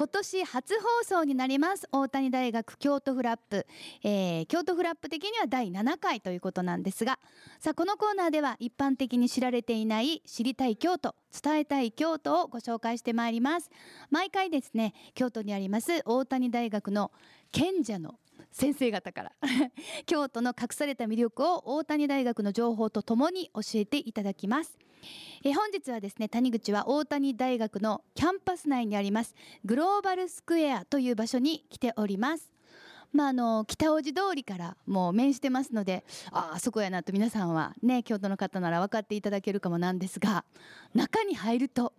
[0.00, 3.66] 今年初放送になります大谷大学京都フラップ、
[4.02, 7.18] えー、京都フラップ的には第7回ということなんですが
[7.58, 13.70] さあこのコーナーでは一般的に知られていない知りたい京都伝えたい京都をご紹介してまいります。
[14.08, 17.12] 毎回ですね京都にあります大谷大学の
[17.52, 18.14] 賢者の
[18.50, 19.32] 先生方から。
[20.06, 24.78] 京都の隠された魅力を大谷大学の情報とともに教えていただきます。
[25.42, 32.50] え本日はですね谷口は大谷大学のキャンパス内にありますグローバルスクエアという場所に来ております。
[33.12, 40.44] まあ、あの北大路通りからもう面してますのでああそこやなと皆さんはね京都の方なら分かっていただけるかもなんですが
[40.94, 41.92] 中に入ると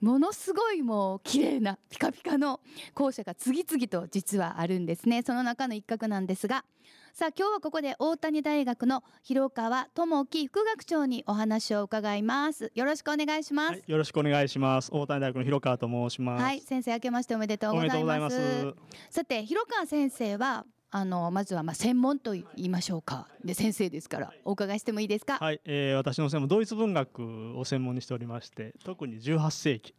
[0.00, 2.60] ものすごいもう綺麗なピカピカの
[2.94, 5.22] 校舎が次々と実はあるんですね。
[5.22, 6.64] その中の一角なんですが
[7.12, 12.70] さあ今日はここで大谷大学の広川智樹副学長にお話を伺います。
[12.74, 14.90] よろしくお願いします、はい、よろしくお願いします。
[14.92, 16.42] 大谷大学の広川と申します。
[16.42, 18.74] はい先生明けましておめでとうございます。
[19.10, 23.28] さて広川先生はあのまずはまあ専門と言いましょうか。
[23.44, 25.38] で先生ですからお伺いしてもいいですか？
[25.38, 29.94] はい、えー、私の専門ドイツ文学を専門にしておりまして特に18世紀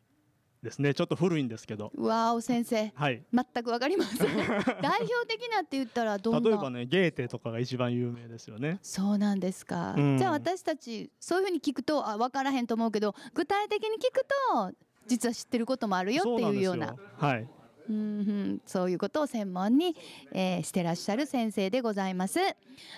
[0.63, 0.93] ですね。
[0.93, 1.91] ちょっと古いんですけど。
[1.95, 4.17] わお先生、はい、全くわかります
[4.81, 6.49] 代表的なって言ったらどんな？
[6.49, 8.79] 例えばねゲーテとかが一番有名ですよね。
[8.81, 14.73] そうなんですか、うん、じゃあ私たちそういうふうに聞くとあ分からへんと思うけど具体的に聞くと
[15.07, 16.95] 実は知ってることもあるよっていうような。
[17.17, 17.47] はい
[17.89, 19.95] うん、そういうことを専門に、
[20.31, 22.39] えー、してらっしゃる先生でございます。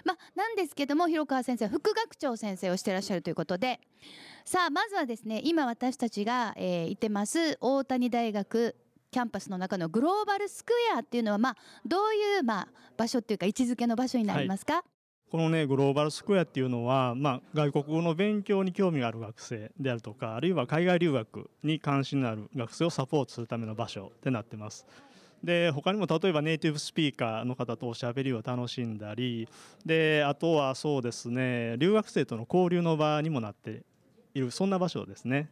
[0.03, 3.79] まあ、なんですけども広川先生副学長先生をしてらっしゃるということで。
[4.43, 8.75] さあまずはですね今私たちが、えー、行ってます大谷大学
[9.11, 14.83] キャンパスの中のグローバルスクエアっていうのは、まあ、どういう、まあ、場所っていうか位置づけの場所になりますか、はい
[15.31, 24.85] このねグローバルスクエアっていうのは、まあ、外国語の勉強に興味がある学生であるとかあるいは海外留学に関心のある学生をサポートするための場所ってなってます。
[25.41, 29.47] で他にも例えばネイティブスピーカーの方とおしゃべりを楽しんだり
[29.85, 33.81] であとはそうですね留学生との交流の場にもなって
[34.35, 35.49] いるそんな場所ですね。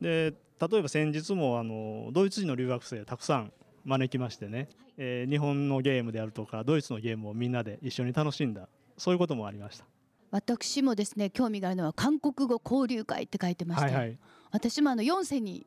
[0.00, 3.52] で例えば先日もあのドイツ人の留学生たくさん
[3.84, 9.84] 招きましてね、えー、日本のゲームであるとかドイツのゲームをみんなで一緒に楽しんだそういうこともありました。
[10.30, 14.18] 私もですね興味があるのは韓国語交流会って書いてまして、はいはい、
[14.50, 15.66] 私もあの4世に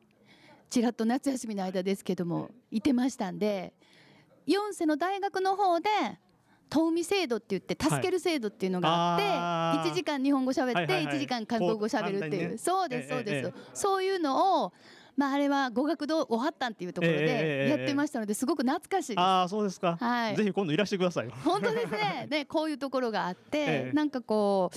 [0.68, 3.72] ちらっと夏休みの間ですけどもいてましたんで
[4.46, 5.88] 4世の大学の方で
[6.68, 14.72] トウミ制度って言って助ける制度っていうのがあって、1時間日本語喋って1時間韓国語喋るっていう、そうですそうです、そういうのを
[15.16, 19.20] まあ、あれは語学堂おはったんっていうところでやってましたのですごく懐かしいです。
[19.20, 19.96] ああそうですか。
[20.00, 20.36] はい。
[20.36, 21.28] ぜひ今度いらしてください。
[21.44, 22.26] 本当ですね。
[22.30, 24.76] でこういうところがあって、なんかこう、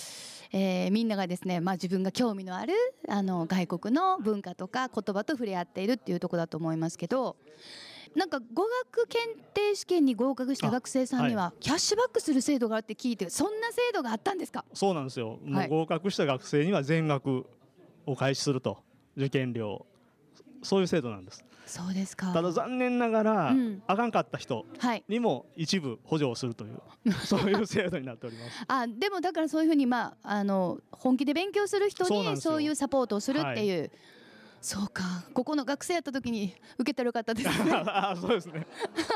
[0.51, 2.73] えー、みんながですね、まあ自分が興味のある
[3.07, 7.35] あの外国の文化とか言葉と触れ合っているっていうところだと思いますけど。
[8.15, 8.63] なんか語
[8.93, 14.63] 学検定試験に合格した学生さんにはキャッシュバックする制度があって聞いてそんな制度があったんですか？
[14.71, 17.47] そうなんですよ、もう合格した学生には全額
[18.05, 18.77] お返しすると
[19.17, 19.83] 受験料
[20.63, 21.45] そういう制度なんです。
[21.65, 22.33] そうですか。
[22.33, 24.65] ただ残念ながら、うん、あかんかった人
[25.07, 28.65] にも一部補助をするという、はい、そういう制度になっております。
[28.67, 33.91] あでもだからそういうふうに、まあ、あの本気で勉強する人にそういうサポートをするっていう。
[34.63, 35.03] そうか。
[35.33, 37.71] ここの学生やった時に受けてる方ですね。
[37.85, 38.65] あ そうですね。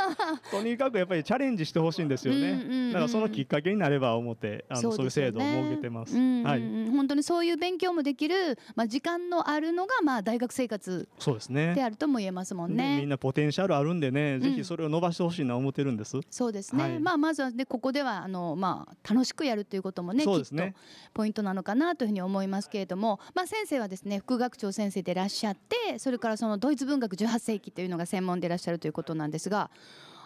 [0.51, 11.73] とにかくやっぱりチャレンジしてほしいんですよね、うんうんうん、だからそのきっかけになれば思ってあのそう、ね,、いう制度を設けてます、うんうん、はい、本当にそういう勉強もできる、まあ、時間のあるのがまあ大学生活そうですね。
[11.73, 12.97] であるとも言えますもんね。
[12.99, 16.17] みんなポテンシャルあるんでね、うん、ぜひそれを伸ばしてほしいな思ってるんです。
[16.29, 20.75] そうですね、はい、まあまずはねここではあのまあ楽しくやるということもねそうですね。
[21.13, 29.69] ポイントなのかなというふうに思いますけれどもまあ先生はですね副学長先生でいらっしゃってそれからそのドイツ文学18世紀というのが専門でいらっしゃるということなんですが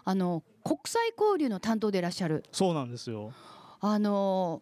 [0.03, 2.44] あの国際交流の担当でいらっしゃる。
[2.51, 3.31] そうなんですよ。
[3.81, 4.61] あの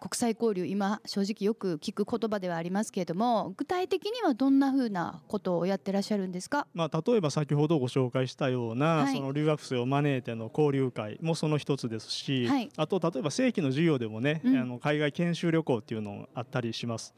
[0.00, 17.14] 国際交流今正直よく聞く言葉ではありますけれども具体的にはどんなふうなことをやってらっしゃるんですか、まあ、例えば先ほどご紹介したような、はい、その留学生を招いての交流会もその一つですし、はい、あと例えば正規の授業でもね、うん、あの海外研修旅行っていうのあったりします。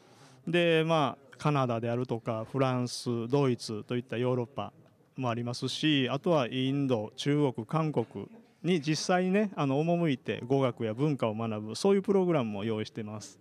[0.47, 4.73] でまあカナダであるとかフランスドイツといったヨーロッパ
[5.17, 8.29] もありますしあとはインド中国韓国
[8.63, 13.39] に実際にねあの赴いて語学や文化を学ぶそういうプログラムも用意してます。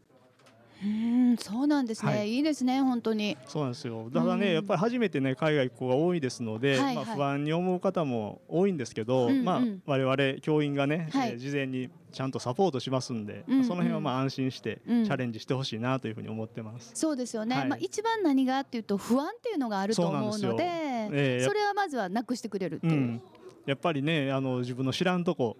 [0.83, 3.37] うんそうなんですね、はい、いいですね本当に。
[3.47, 4.09] そうなんですよ。
[4.11, 23.21] だからね、やっぱり初めてね海外行く子が多いですので、はいはい、まあ、不安に思う方も多いんですけど、うんうん、まあ、我々教員がね、はい、えー、事前にちゃんとサポートしますんで、うんうん、その辺はまあ安心してチャレンジしてほしいなというふうに思ってます、そうですよね、はい、まあ、一番何がっていうと不安っていうのがあると思うのでね、えーそれはまずはなくしてくれるっていう、うん、
[23.65, 25.57] やっぱりねあの自分の知らんとこ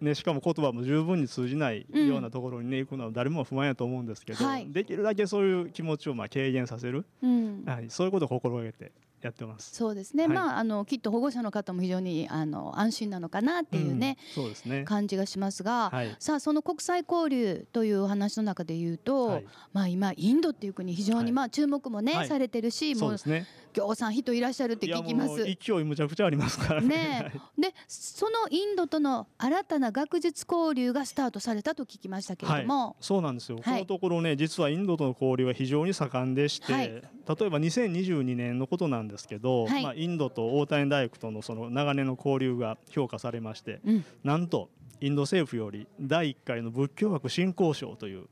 [0.00, 4.70] ね、しかも言葉も十分に通じないうんようなところにね、行くのは誰も不安やと思うんですけど、はい。
[4.70, 7.64] できるだけそういう気持ちをまあ軽減させる、うん。
[7.64, 8.92] はい、そういうことを心がけて
[9.26, 9.74] やってます。
[9.74, 14.84] そうですね、はいまああのきっと保護者の方も非常にあの安心なのかなっていうね、うんそうですね。
[14.84, 16.16] 感じがしますが、はい。
[16.18, 23.46] さあその国際交流というお話の中で言うと、はい、まあ今インドっていう国非常はいにまあ注目もね、はいされてるし、もうそうですね。
[23.72, 25.28] ぎょうさん人いらっしゃるって聞きます。
[25.28, 27.32] いやもう勢いむちゃくちゃありますからね。
[27.58, 39.82] でそのインドとの新たな学術交流がスタートされたと聞きましたけれども、そうなんですよ、はいこのところね実はインドとの交流は非常に盛んでして、はい例えば2022年のことなんですけど、はい。
[39.82, 44.68] まあ、インドと大谷大学とのその長年の交流が評価されましてうん、なんと
[45.00, 48.26] インド政府より第1回の仏教学振興賞という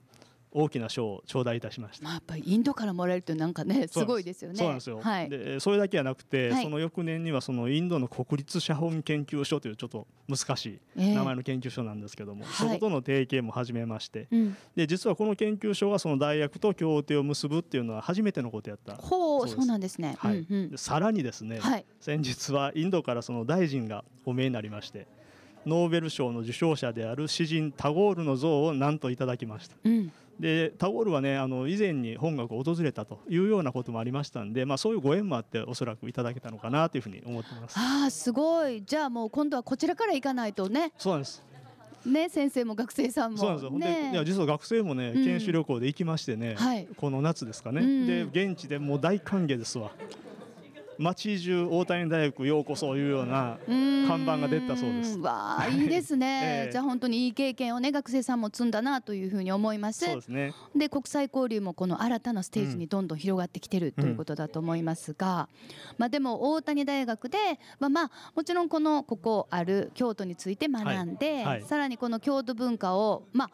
[0.55, 2.05] 大きな賞を頂戴いたしました。
[2.05, 4.57] まあやっぱりインドからもらえるってなんかねすごいですよね。
[4.57, 5.29] そうなんですよ、はい。
[5.29, 18.95] でそれだけじゃなくて、はいその翌年にはそのインドの国立写本研究所というちょっと難しいええ名前の研究所なんですけども、はいそことの提携も始めまして、うん、で実はこの研究所がその大学と協定を結ぶっていうのは初めてのことやった。
[18.95, 20.15] ほうそうなんですね。
[20.19, 21.85] はいうんうんでさらにですね、はい。
[22.01, 25.07] 先日はインドからその大臣がお見えになりまして
[25.67, 30.13] ノーベル賞の受賞者である詩人タゴールの像をなんといただきましたうん。
[30.39, 37.79] でタゴールはねあの以前に本学を訪れたというようなこともありましたんで、まあ、そういうご縁もあっておそらくいただけたのかなというふうに思ってます。
[37.79, 38.83] ああすごい。
[38.85, 40.93] じゃあもう今度はこちらから行かないとね。
[40.99, 41.43] そうなんです。
[42.05, 43.39] ね先生も学生さんも。
[43.39, 45.25] そうなんですよ、ねいや実は学生もねうん。
[45.25, 46.87] 研修旅行で行きましてね、はい。
[46.97, 48.07] この夏ですかね、うん。
[48.07, 49.93] で現地でもう大歓迎ですわ
[50.99, 53.59] 街中大谷大学ようこそいうような
[54.07, 55.15] 看板が出たそうです。
[55.15, 56.27] うーんわあいいですね、
[56.67, 56.73] ええ。
[56.73, 60.05] じゃあ本当にいい経験をね学生さんも積んだなというふうに思います。
[60.05, 60.53] そうですね。
[60.75, 65.49] で国際交流もこの新たなステージにどんどん広がってきてるということだと思いますが、
[65.99, 67.39] まあでも大谷大学で
[67.81, 71.45] まあまあもちろんこのここある京都について学んで、はい。
[71.45, 71.63] はい。
[71.63, 73.51] さらにこの京都文化をまあ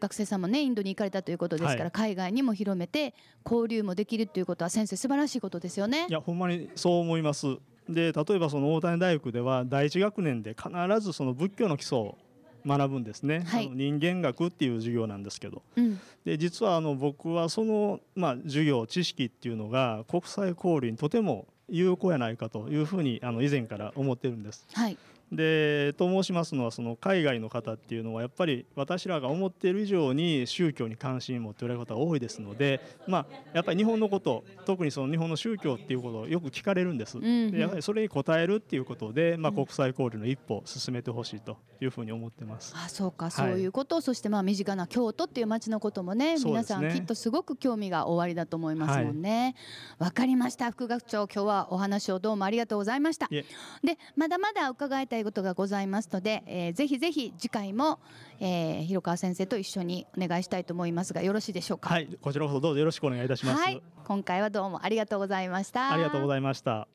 [0.00, 1.90] 学生さんもねインドに行かれたということですから、はい。
[1.90, 3.14] 海外にも広めて
[3.44, 6.06] 交流もできるということは先生素晴らしいことですよね。
[6.08, 6.12] い。
[6.12, 7.46] やほんまにそう思います。
[7.88, 10.70] で例えばその大谷大学では第一学年で必
[11.00, 12.18] ずその仏教の基礎を
[12.66, 13.66] 学ぶんですね、はい。
[13.66, 15.62] あの人間学っていう授業なんですけど。
[15.76, 16.00] うん。
[16.24, 24.66] で実はあの僕はその、まあ、授業知識っていうのが国際交流にとても有効やないかというふうにあの以前から思ってるんです。
[24.72, 24.98] はい
[25.32, 37.18] でと申しますのはその海外の方っていうのはやっぱり私らが思っている以上に宗教に関心を持っておられる方が多いですので、まあ、やっぱり日本のこと特にその日本の宗教っていうことをよく聞かれるんです。
[37.18, 37.50] うんうん。
[37.50, 42.74] でやはりそれに応えるっていうことで、まあ、うん国際交流の一歩を進めてほしいというふうに思ってます。
[42.76, 43.30] あそうか、い。
[43.30, 44.00] そういうこと。
[44.00, 46.62] そしてまあ身近な京都っていう街のこともねね。
[46.62, 49.54] さんきっとすごく興味がおありだと思いますもんね。
[49.98, 50.70] わ、かりました。
[50.70, 53.26] 副学長今日はお話をどうもありがとうございました。
[53.30, 53.44] いえ。
[53.84, 57.98] でまだまだ伺いたいことがございますので、えーぜひぜひ次回も、
[58.38, 61.88] えー、広川先生と一緒にお願いしたいと思いますがよろしいでしょうか？
[61.88, 63.62] はい、こちらこそどうぞよろしくお願いいたします。
[63.62, 66.86] はい今回はどうもありがとうございましたありがとうございました。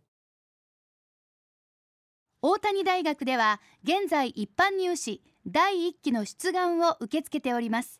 [2.41, 7.99] 大谷大学では現在一般入試第1期の出願を受け付けております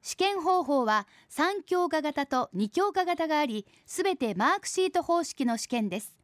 [0.00, 6.14] 試験方法は3教科型と2教科型がありすべてマークシート方式の試験です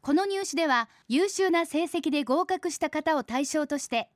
[0.00, 4.08] この入試では優秀な成績で合格した方を対象として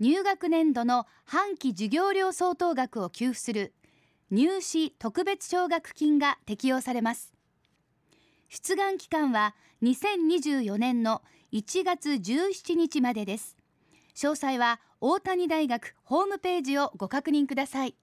[0.00, 3.72] 入学年度の半期授業料相当額を給付する
[4.30, 7.32] 入試特別奨学金が適用されます。
[8.48, 13.56] 出願期間は2024年の1月17日までです。
[14.14, 17.94] 詳細は大谷大学ホームページをご確認ください。